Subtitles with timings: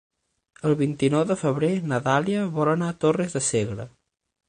[0.69, 3.91] El vint-i-nou de febrer na Dàlia vol anar a Torres de Segre.